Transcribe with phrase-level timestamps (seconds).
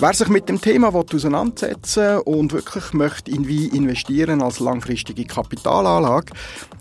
[0.00, 6.32] Wer sich mit dem Thema auseinandersetzen und wirklich möchte in Wein investieren als langfristige Kapitalanlage,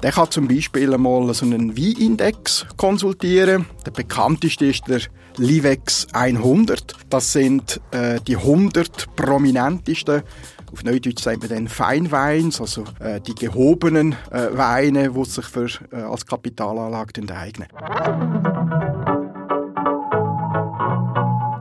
[0.04, 3.66] der kann zum Beispiel einmal so einen Weinindex konsultieren.
[3.86, 5.02] Der bekannteste ist der
[5.38, 6.94] Livex 100.
[7.10, 10.24] Das sind äh, die 100 prominentesten
[10.72, 15.68] auf Neudeutsch sagen wir dann Feinweins, also äh, die gehobenen äh, Weine, die sich für,
[15.92, 17.68] äh, als Kapitalanlage eignen.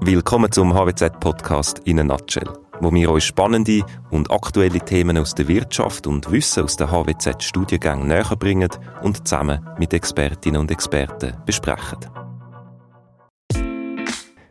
[0.06, 5.48] Willkommen zum HWZ-Podcast in a Nutshell, wo wir euch spannende und aktuelle Themen aus der
[5.48, 8.70] Wirtschaft und Wissen aus der HWZ-Studiengängen näher bringen
[9.02, 11.98] und zusammen mit Expertinnen und Experten besprechen.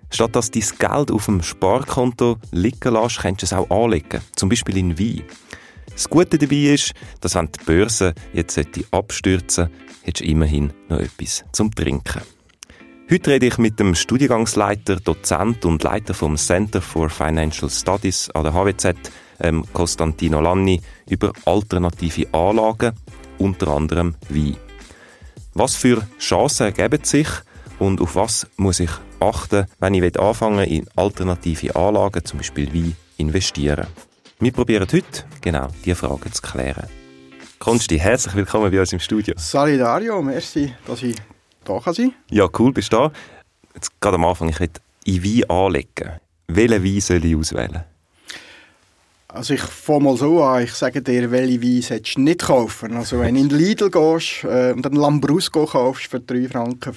[0.10, 4.50] Statt dass dein Geld auf dem Sparkonto liegen lässt, kannst du es auch anlegen, zum
[4.50, 5.24] Beispiel in Wein.
[5.90, 6.92] Das Gute dabei ist,
[7.22, 8.60] dass wenn die Börse jetzt
[8.92, 12.35] abstürzen sollte, hättest du immerhin noch etwas zum Trinken.
[13.08, 18.46] Heute rede ich mit dem Studiengangsleiter, Dozent und Leiter vom Center for Financial Studies an
[18.46, 18.96] der HWZ,
[19.42, 22.94] ähm, Costantino Lanni, über alternative Anlagen,
[23.38, 24.58] unter anderem Wein.
[25.54, 27.28] Was für Chancen ergeben sich
[27.78, 32.96] und auf was muss ich achten, wenn ich anfangen in alternative Anlagen, zum Beispiel Wein,
[33.18, 33.86] investieren?
[34.40, 36.88] Wir probieren heute genau diese Fragen zu klären.
[37.60, 39.36] Konsti, herzlich willkommen bei uns im Studio.
[39.38, 41.16] Salut Dario, merci, dass ich
[41.66, 42.14] da sein.
[42.30, 43.12] Ja, cool, bist du da.
[43.74, 44.70] Jetzt gerade am Anfang, ich will
[45.06, 46.12] in Wein anlegen.
[46.48, 47.84] Welchen Wein soll ich auswählen?
[49.28, 52.96] Also ich fange mal so an, ich sage dir, welche Wein solltest du nicht kaufen.
[52.96, 56.94] Also wenn du in Lidl gehst äh, und einen Lambrusco kaufst für 3,50 Franken,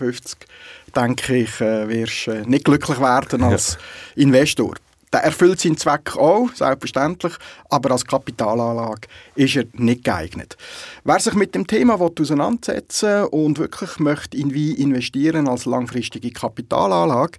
[0.94, 3.76] denke ich, äh, wirst du äh, nicht glücklich werden als
[4.14, 4.22] ja.
[4.22, 4.74] Investor.
[5.12, 7.34] Der erfüllt seinen Zweck auch, selbstverständlich,
[7.70, 10.56] aber als Kapitalanlage ist er nicht geeignet.
[11.04, 17.38] Wer sich mit dem Thema auseinandersetzen und wirklich möchte in Wein investieren als langfristige Kapitalanlage,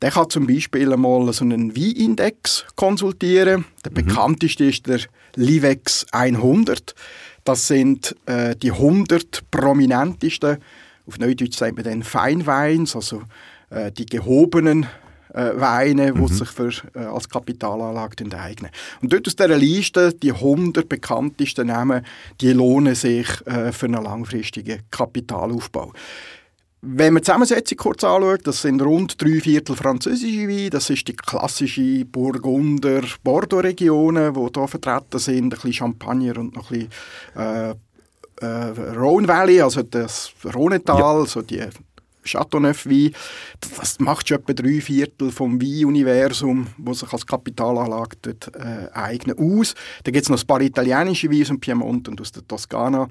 [0.00, 3.66] der kann zum Beispiel einmal so einen Weinindex konsultieren.
[3.84, 4.06] Der mhm.
[4.06, 5.00] bekannteste ist der
[5.36, 6.94] Livex 100.
[7.44, 10.58] Das sind äh, die 100 prominentesten,
[11.06, 13.22] auf Neudeutsch sagen wir dann Feinweins, also
[13.70, 14.86] äh, die gehobenen
[15.34, 16.28] äh, Weine, die mhm.
[16.28, 18.70] sich für, äh, als Kapitalanlage eignen.
[19.02, 22.04] Und dort aus dieser Liste, die 100 bekanntesten Namen,
[22.40, 25.92] die lohnen sich äh, für einen langfristigen Kapitalaufbau.
[26.82, 31.06] Wenn man die Zusammensetzung kurz anschaut, das sind rund drei Viertel französische Weine, das ist
[31.08, 36.88] die klassische Burgunder Bordeaux-Regionen, die hier vertreten sind, ein bisschen Champagner und noch ein
[37.34, 37.74] bisschen
[38.40, 38.46] äh,
[38.96, 41.26] Rhone Valley, also das Rhonetal, ja.
[41.26, 41.62] so die
[42.30, 43.12] Chateauneuf-Wein.
[43.78, 49.38] Das macht schon etwa drei Viertel vom Wein-Universum, das sich als Kapitalanlage dort, äh, eignet,
[49.38, 49.74] aus.
[50.04, 53.08] Dann gibt es noch ein paar italienische Weine aus dem Piemont und aus der Toskana.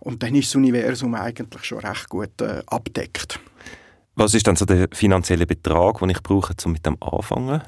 [0.00, 3.38] Und dann ist das Universum eigentlich schon recht gut äh, abdeckt.
[4.16, 7.62] Was ist dann so der finanzielle Betrag, den ich brauche, um mit dem anfangen?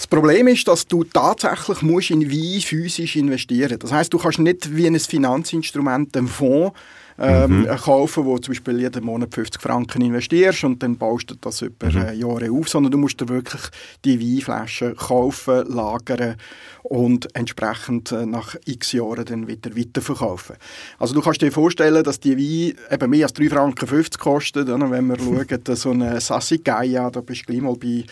[0.00, 3.72] Das Problem ist, dass du tatsächlich musst in Wein physisch investieren.
[3.72, 3.84] musst.
[3.84, 6.74] Das heißt, du kannst nicht wie ein Finanzinstrument einen Fonds
[7.20, 7.66] ähm, mhm.
[7.66, 11.90] kaufen, wo zum Beispiel jeden Monat 50 Franken investierst und dann baust du das über
[11.90, 11.96] mhm.
[11.98, 13.62] Äh, Jahre auf, sondern du musst dir wirklich
[14.04, 16.36] die Weinflaschen kaufen, lagern
[16.82, 20.56] und entsprechend äh, nach x Jahren dann wieder weiterverkaufen.
[20.98, 24.68] Also du kannst dir vorstellen, dass die Wein eben mehr als 3 Franken 50 kostet,
[24.68, 28.04] wenn wir schauen, so eine Sassi Gaia, da bist du gleich mal bei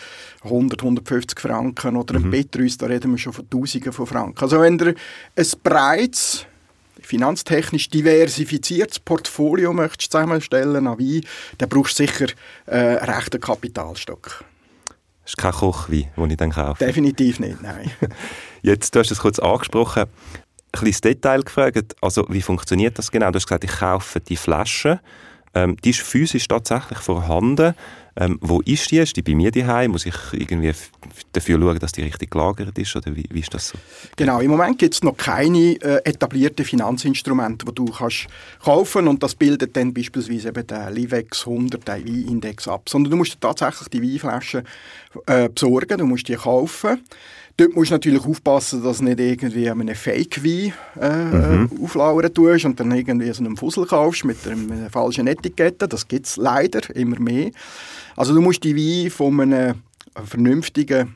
[0.43, 2.31] 100, 150 Franken oder ein mhm.
[2.31, 4.39] Petrus, da reden wir schon von Tausenden von Franken.
[4.39, 6.45] Also wenn du ein breites
[7.09, 11.21] finanztechnisch diversifiziertes Portfolio möchtest zusammenstellen an Wein,
[11.57, 12.27] dann brauchst du sicher
[12.67, 14.43] äh, einen rechten Kapitalstock.
[15.23, 16.85] Das ist kein Kochwein, den ich dann kaufe.
[16.85, 17.91] Definitiv nicht, nein.
[18.61, 20.09] Jetzt, du hast es kurz angesprochen, ein
[20.71, 21.95] kleines Detail gefragt.
[21.99, 23.31] Also, wie funktioniert das genau?
[23.31, 24.99] Du hast gesagt, ich kaufe die Flasche.
[25.55, 27.73] Ähm, die ist physisch tatsächlich vorhanden.
[28.19, 28.97] Ähm, wo ist die?
[28.97, 29.91] Ist die bei mir daheim?
[29.91, 30.73] Muss ich irgendwie
[31.31, 32.93] dafür schauen, dass die richtig gelagert ist?
[32.95, 33.77] Oder wie, wie ist das so?
[34.17, 38.27] Genau, im Moment gibt es noch keine äh, etablierten Finanzinstrumente, die du kannst
[38.61, 42.89] kaufen und das bildet dann beispielsweise eben den Livex 100, den Weinindex ab.
[42.89, 44.63] Sondern du musst tatsächlich die Weinflaschen
[45.25, 47.01] äh, besorgen, du musst die kaufen.
[47.59, 51.69] Dort musst du natürlich aufpassen, dass du nicht irgendwie einen Fake-Wein äh, mhm.
[51.83, 55.89] auflauern tust und dann irgendwie so einen Fussel kaufst mit einer falschen Etikette.
[55.89, 57.51] Das gibt es leider immer mehr.
[58.19, 59.75] Also du musst die Wein von einem
[60.25, 61.15] vernünftigen,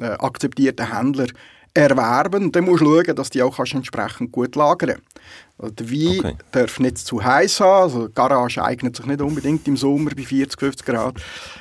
[0.00, 1.28] äh, akzeptierten Händler
[1.74, 4.96] erwerben dann musst du schauen, dass die auch kannst entsprechend gut lagern
[5.58, 6.36] also Der Wein okay.
[6.50, 10.24] darf nicht zu heiß haben, also die Garage eignet sich nicht unbedingt im Sommer bei
[10.24, 11.14] 40, 50 Grad.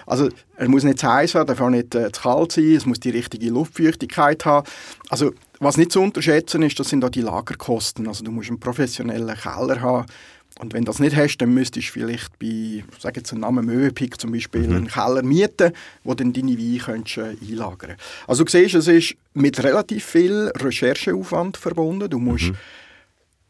[0.07, 2.88] Also er muss nicht zu heiß haben, darf auch nicht äh, zu kalt sein, es
[2.88, 4.68] muss die richtige Luftfeuchtigkeit haben.
[5.09, 8.07] Also was nicht zu unterschätzen ist, das sind auch die Lagerkosten.
[8.07, 10.06] Also du musst einen professionellen Keller haben,
[10.59, 13.65] Und wenn du das nicht hast, dann müsstest du vielleicht bei, sag jetzt einen Namen
[13.65, 14.75] Möwenpick zum Beispiel, mhm.
[14.75, 15.71] einen Keller mieten,
[16.03, 17.95] wo dann deine Weine könntest, äh, einlagern
[18.27, 22.09] Also du siehst, es ist mit relativ viel Rechercheaufwand verbunden.
[22.09, 22.57] Du musst mhm.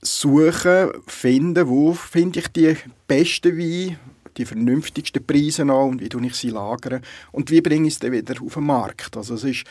[0.04, 2.78] suchen, finden, wo finde ich die
[3.08, 3.98] besten Weine,
[4.38, 7.02] die vernünftigsten Preise an und wie ich sie lagern
[7.32, 9.18] und wie bringe ich es dann wieder auf den Markt.
[9.18, 9.64] Also es ist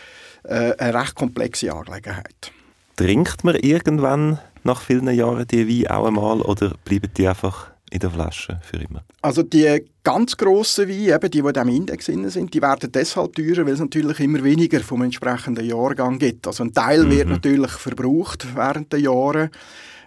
[0.43, 2.53] äh, eine recht komplexe Angelegenheit.
[2.97, 8.01] Trinkt man irgendwann nach vielen Jahren die Weine auch einmal oder bleiben die einfach in
[8.01, 9.03] der Flasche für immer?
[9.23, 13.35] Also die ganz grossen Weine, eben die, die in diesem Index sind, die werden deshalb
[13.35, 16.47] teurer, weil es natürlich immer weniger vom entsprechenden Jahrgang gibt.
[16.47, 17.11] Also ein Teil mhm.
[17.11, 19.51] wird natürlich verbraucht während der Jahre.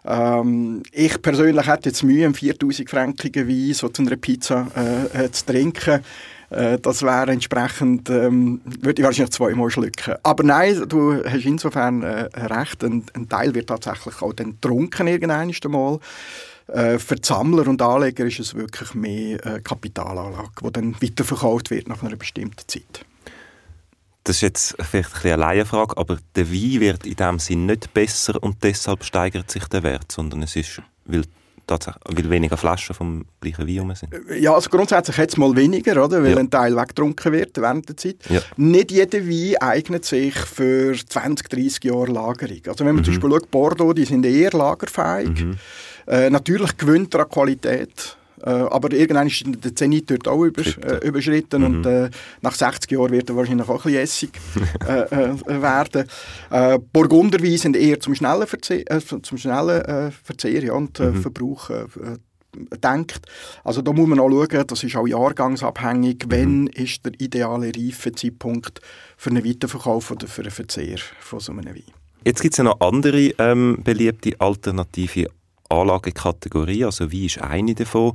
[0.03, 5.31] Ähm, ich persönlich hätte jetzt Mühe, einen 4000-frankigen Wein so zu einer Pizza äh, äh,
[5.31, 6.01] zu trinken.
[6.51, 10.15] Äh, das wäre entsprechend, ähm, würde ich wahrscheinlich zweimal schlucken.
[10.21, 15.07] Aber nein, du hast insofern äh, recht, ein, ein, Teil wird tatsächlich auch dann getrunken
[15.07, 15.99] irgendwann einmal.
[16.67, 21.87] Äh, für Sammler und Anleger ist es wirklich mehr äh, Kapitalanlage, die dann weiterverkauft wird
[21.87, 23.05] nach einer bestimmten Zeit.
[24.25, 28.41] Das ist jetzt vielleicht eine Laienfrage, aber der Wein wird in dem Sinn nicht besser
[28.43, 31.23] und deshalb steigert sich der Wert, sondern es ist, weil
[31.79, 34.13] weil weniger Flaschen vom gleichen Wein sind?
[34.39, 36.23] Ja, also grundsätzlich jetzt mal weniger, oder?
[36.23, 36.37] weil ja.
[36.37, 38.17] ein Teil weggetrunken wird während der Zeit.
[38.29, 38.41] Ja.
[38.57, 42.61] Nicht jeder Wein eignet sich für 20, 30 Jahre Lagerung.
[42.67, 43.05] Also wenn man mhm.
[43.05, 45.43] zum Beispiel schaut, Bordeaux, die sind eher lagerfähig.
[45.43, 45.57] Mhm.
[46.07, 48.17] Äh, natürlich gewinnt er an Qualität.
[48.43, 51.65] Äh, aber irgendwann ist der Zenit dort auch übers äh, überschritten mhm.
[51.65, 52.09] und äh,
[52.41, 54.31] nach 60 Jahren wird er wahrscheinlich auch ein bisschen Essig
[54.87, 56.07] äh, äh, werden.
[56.49, 58.83] Äh, Burgunderwein sind eher zum schnellen Verzehr,
[59.21, 61.21] zum schnellen Verzehr ja, und mhm.
[61.21, 61.69] Verbrauch
[62.83, 63.21] denkt.
[63.63, 66.31] Also da muss man auch schauen, das ist auch jahrgangsabhängig, mhm.
[66.31, 68.81] wenn ist der ideale Reifezeitpunkt
[69.17, 71.83] für einen Weiterverkauf oder für einen Verzehr von so einem Wein.
[72.23, 75.27] Jetzt gibt es ja noch andere ähm, beliebte alternative
[75.71, 78.13] Anlagekategorie, also wie ist eine davon?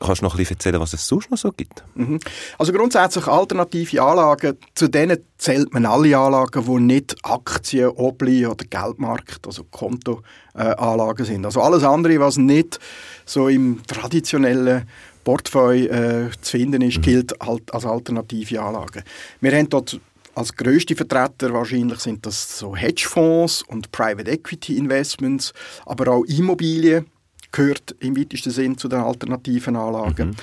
[0.00, 1.84] Kannst du noch ein bisschen erzählen, was es sonst noch so gibt?
[1.94, 2.20] Mhm.
[2.58, 8.64] Also grundsätzlich alternative Anlagen, zu denen zählt man alle Anlagen, die nicht Aktien, Obli oder
[8.64, 11.44] Geldmarkt, also Kontoanlagen äh, sind.
[11.44, 12.80] Also alles andere, was nicht
[13.26, 14.88] so im traditionellen
[15.22, 17.02] Portfolio äh, zu finden ist, mhm.
[17.02, 19.02] gilt halt als alternative Anlagen.
[19.42, 20.00] Wir haben dort
[20.34, 25.52] als größte Vertreter wahrscheinlich sind das so Hedgefonds und Private Equity Investments,
[25.86, 27.06] aber auch Immobilien
[27.52, 30.28] gehört im weitesten Sinn zu den alternativen Anlagen.
[30.28, 30.36] Mhm.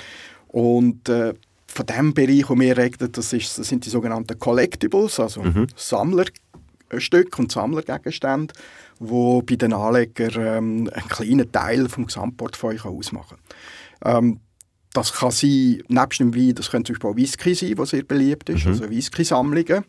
[0.48, 1.34] Und äh,
[1.66, 5.66] von dem Bereich, wo wir reden, das, ist, das sind die sogenannten Collectibles, also mhm.
[5.76, 8.54] Sammlerstücke und Sammlergegenstände,
[8.98, 13.38] wo bei den Anlegern ähm, einen kleinen Teil vom Gesamtportfolio ausmachen
[14.02, 14.24] kann.
[14.24, 14.40] Ähm,
[14.92, 18.02] das kann sein, nebst dem Wein, das könnte zum Beispiel auch Whisky sein, was sehr
[18.02, 18.72] beliebt ist, mhm.
[18.72, 19.84] also Whisky-Sammlungen.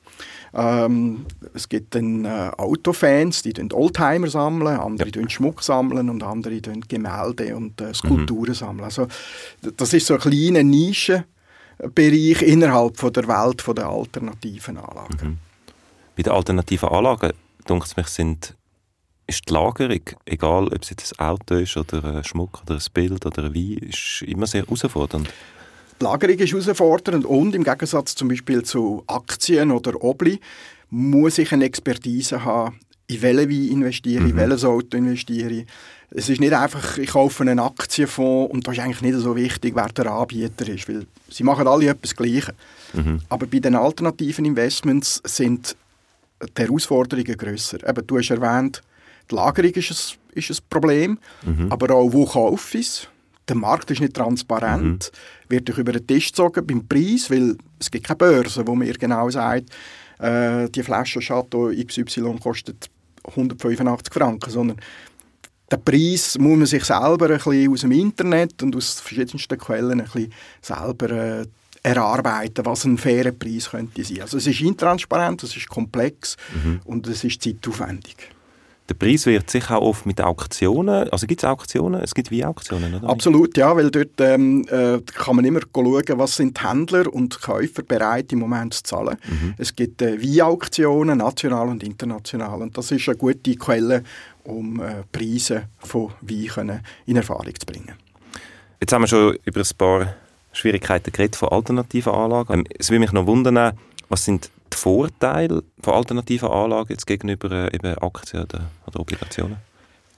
[0.54, 5.30] Ähm, es gibt dann äh, Autofans, die Oldtimer sammeln, andere ja.
[5.30, 8.56] Schmuck sammeln und andere Gemälde und äh, Skulpturen mhm.
[8.56, 8.86] sammeln.
[8.86, 9.08] Also
[9.78, 15.18] das ist so ein kleiner Nischenbereich innerhalb von der Welt von der alternativen Anlagen.
[15.22, 15.38] Mhm.
[16.18, 17.32] Bei den alternativen Anlagen,
[17.68, 18.56] denke ich, sind
[19.30, 22.82] ist die Lagerung, egal ob es jetzt ein Auto ist oder ein Schmuck oder ein
[22.94, 25.30] Bild oder ein Wein, ist immer sehr herausfordernd.
[26.00, 30.40] Die Lagerung ist herausfordernd und im Gegensatz zum Beispiel zu Aktien oder Obli
[30.90, 34.40] muss ich eine Expertise haben, in welche Wein investiere ich, mhm.
[34.40, 35.66] in welches Auto investiere ich.
[36.12, 39.76] Es ist nicht einfach, ich kaufe einen Aktienfonds und das ist eigentlich nicht so wichtig,
[39.76, 42.56] wer der Anbieter ist, weil sie machen alle etwas Gleiches.
[42.94, 43.20] Mhm.
[43.30, 45.76] Aber bei den alternativen Investments sind
[46.58, 47.88] die Herausforderungen grösser.
[47.88, 48.82] Eben, du hast erwähnt,
[49.30, 51.72] die Lagerung ist ein, ist ein Problem, mhm.
[51.72, 53.08] aber auch wo kaufe ich es?
[53.48, 55.52] Der Markt ist nicht transparent, mhm.
[55.52, 59.30] wird über den Tisch gezogen beim Preis, weil es gibt keine Börse, wo mir genau
[59.30, 59.70] sagt,
[60.20, 62.90] äh, die Flasche Chateau XY kostet
[63.24, 64.78] 185 Franken, sondern
[65.72, 70.02] den Preis muss man sich selber ein bisschen aus dem Internet und aus verschiedensten Quellen
[70.02, 71.46] ein bisschen selber äh,
[71.84, 74.22] erarbeiten, was ein fairer Preis könnte sein.
[74.22, 76.82] Also es ist intransparent, es ist komplex mhm.
[76.86, 78.30] und es ist zeitaufwendig.
[78.90, 82.02] Der Preis wird sicher auch oft mit Auktionen, also gibt es Auktionen?
[82.02, 83.08] Es gibt wie Auktionen, oder?
[83.08, 87.84] Absolut, ja, weil dort ähm, äh, kann man immer schauen, was sind Händler und Käufer
[87.84, 89.18] bereit im Moment zu zahlen.
[89.28, 89.54] Mhm.
[89.60, 94.04] Es gibt äh, Wein-Auktionen, national und international und das ist eine gute Quelle,
[94.44, 97.94] um äh, Preise von Wein in Erfahrung zu bringen.
[98.82, 100.16] Jetzt haben wir schon über ein paar
[100.52, 102.64] Schwierigkeiten geredet von alternativen Anlagen.
[102.80, 103.78] Es würde mich noch wundern,
[104.08, 109.58] was sind die Vorteile von alternativen Anlagen jetzt gegenüber äh, eben Aktien oder, oder Obligationen?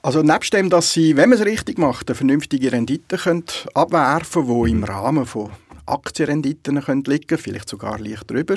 [0.02, 3.44] Also nebst dem, dass sie, wenn man es richtig macht, eine vernünftige Rendite können
[3.74, 5.50] abwerfen können, die im Rahmen von
[5.86, 8.56] Aktienrenditen können liegen vielleicht sogar leicht drüber,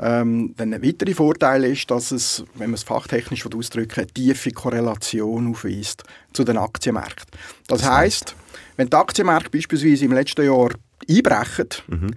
[0.00, 4.50] Ähm, dann ein weiterer Vorteil ist, dass es, wenn man es fachtechnisch ausdrücken eine tiefe
[4.50, 7.38] Korrelation aufweist zu den Aktienmärkten.
[7.68, 8.34] Das, das heißt,
[8.76, 10.70] wenn die Aktienmärkte beispielsweise im letzten Jahr
[11.08, 12.10] einbrechen, mhm.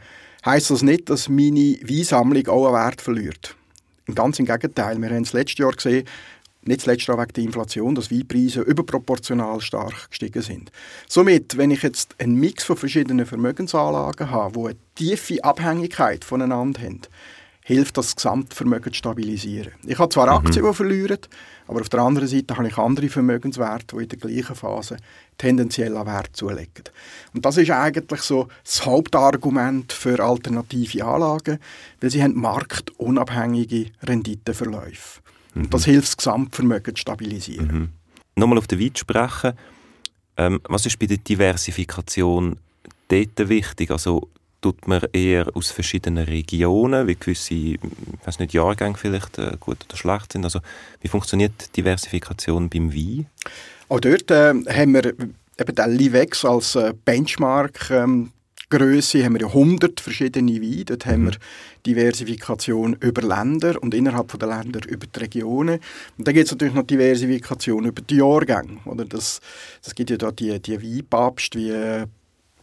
[0.45, 3.55] Heißt das nicht, dass meine Weinsammlung auch einen Wert verliert.
[4.13, 5.01] Ganz im Gegenteil.
[5.01, 6.05] Wir haben es letztes Jahr gesehen,
[6.61, 10.71] nicht zuletzt auch wegen der Inflation, dass Weinpreise überproportional stark gestiegen sind.
[11.07, 16.81] Somit, wenn ich jetzt einen Mix von verschiedenen Vermögensanlagen habe, die eine tiefe Abhängigkeit voneinander
[16.81, 17.01] haben,
[17.67, 19.71] hilft das Gesamtvermögen zu stabilisieren.
[19.87, 20.45] Ich habe zwar mhm.
[20.45, 21.17] Aktien, die verlieren,
[21.67, 24.97] aber auf der anderen Seite habe ich andere Vermögenswerte, die in der gleichen Phase
[25.39, 26.83] tendenziell an Wert zulegen.
[27.33, 31.57] Und das ist eigentlich so das Hauptargument für alternative Anlagen,
[32.01, 35.21] weil sie haben marktunabhängige Renditeverläufe.
[35.55, 35.63] Mhm.
[35.63, 37.67] Und das hilft, das Gesamtvermögen zu stabilisieren.
[37.67, 37.89] Mhm.
[38.35, 39.53] Nochmal auf den Wein sprechen.
[40.37, 42.57] Ähm, was ist bei der Diversifikation
[43.07, 43.89] dort wichtig?
[43.89, 44.29] Also
[44.65, 47.79] tut man eher aus verschiedenen Regionen, wie gewisse, ich
[48.23, 50.43] weiß nicht, Jahrgänge vielleicht äh, gut oder schlecht sind.
[50.43, 50.59] Also
[51.01, 53.27] wie funktioniert Diversifikation beim Wein?
[53.89, 58.31] Auch dort äh, haben wir eben den Livex als äh, Benchmark ähm,
[58.71, 60.85] Größe haben wir ja 100 verschiedene Weine.
[60.85, 61.11] Dort mhm.
[61.11, 61.33] haben wir
[61.85, 65.79] Diversifikation über Länder und innerhalb der Länder über die Regionen.
[66.17, 68.79] Und dann gibt es natürlich noch Diversifikation über die Jahrgänge.
[68.85, 69.41] Oder das,
[69.83, 72.07] das gibt ja da die, die Weinpapst wie äh,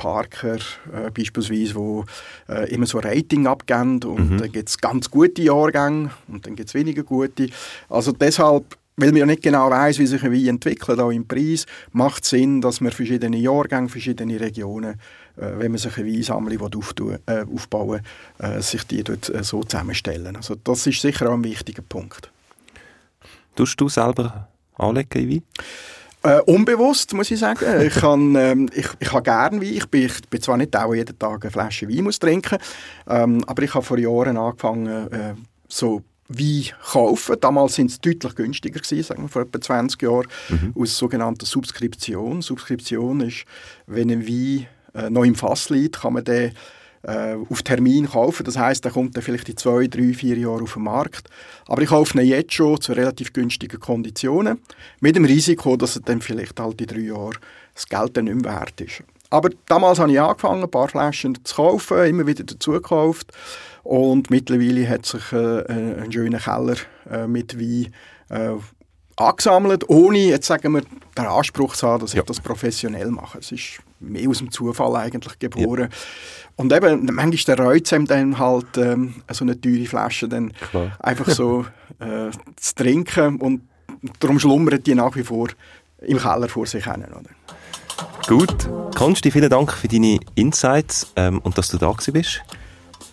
[0.03, 2.05] Parker äh, beispielsweise, wo
[2.49, 4.39] äh, immer so Rating abgeben und mhm.
[4.39, 7.49] dann gibt es ganz gute Jahrgänge und dann gibt es weniger gute.
[7.89, 11.27] Also deshalb weil man ja nicht genau weiß, wie sich ein Wein entwickelt, auch im
[11.27, 15.01] Preis, macht es Sinn, dass man verschiedene Jahrgänge, verschiedene Regionen,
[15.37, 18.03] äh, wenn man sich eine Weinsammlung auftun, äh, aufbauen
[18.39, 20.37] äh, sich die dort äh, so zusammenstellen.
[20.37, 22.31] Also das ist sicher auch ein wichtiger Punkt.
[23.57, 25.43] Tust du selber anlegen in Wein?
[26.25, 27.65] Äh, unbewusst, muss ich sagen.
[27.83, 29.75] Ich, kann, ähm, ich, ich habe gerne Wein.
[29.75, 32.59] Ich bin, ich bin zwar nicht der jeden Tag eine Flasche Wein muss trinken
[33.09, 35.35] ähm, aber ich habe vor Jahren angefangen, äh,
[35.69, 37.37] so Wein kaufen.
[37.41, 40.75] Damals sind es deutlich günstiger gewesen, sagen wir vor etwa 20 Jahren, mhm.
[40.79, 42.43] aus sogenannter Subskription.
[42.43, 43.45] Subskription ist,
[43.87, 46.53] wenn ein Wein äh, noch im Fass liegt, kann man den
[47.03, 48.45] äh, auf Termin kaufen.
[48.45, 51.29] Das heißt, der kommt dann vielleicht in zwei, drei, vier Jahren auf den Markt.
[51.67, 54.61] Aber ich kaufe ihn jetzt schon zu relativ günstigen Konditionen,
[55.01, 57.39] mit dem Risiko, dass er dann vielleicht halt in drei Jahren
[57.75, 59.03] das Geld dann nicht mehr wert ist.
[59.31, 63.33] Aber damals habe ich angefangen, ein paar Flaschen zu kaufen, immer wieder dazu gekauft.
[63.83, 66.77] Und mittlerweile hat sich äh, ein schöner Keller
[67.11, 67.93] äh, mit Wein
[68.29, 68.57] äh,
[69.17, 70.83] angesammelt, ohne, jetzt sagen wir,
[71.17, 72.21] den Anspruch zu haben, dass ja.
[72.21, 73.39] ich das professionell mache.
[73.39, 75.89] Es ist mehr aus dem Zufall eigentlich geboren.
[75.91, 75.97] Ja.
[76.57, 80.97] Und eben, manchmal der reut es dann halt, ähm, so eine teure Flasche dann Klar.
[81.01, 81.67] einfach so
[81.99, 83.63] äh, zu trinken und
[84.21, 85.49] darum schlummert die nach wie vor
[86.01, 87.05] im Keller vor sich hin.
[87.05, 87.31] Oder?
[88.27, 88.69] Gut.
[88.97, 92.43] Konsti, vielen Dank für deine Insights ähm, und dass du da bist.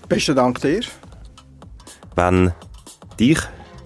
[0.08, 0.82] Besten Dank dir.
[2.16, 2.52] Wenn
[3.20, 3.40] dich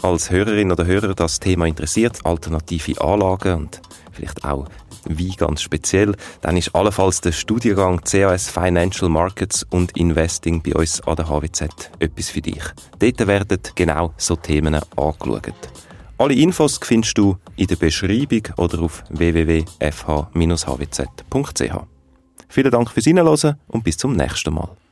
[0.03, 3.81] als Hörerin oder Hörer das Thema interessiert, alternative Anlagen und
[4.12, 4.67] vielleicht auch
[5.05, 11.01] wie ganz speziell, dann ist allenfalls der Studiengang CAS Financial Markets und Investing bei uns
[11.01, 12.63] an der HWZ etwas für dich.
[13.00, 15.53] Dort werden genau so Themen angeschaut.
[16.17, 19.63] Alle Infos findest du in der Beschreibung oder auf www.fh-hwz.ch.
[22.48, 24.77] Vielen Dank fürs Hinhören und bis zum nächsten Mal.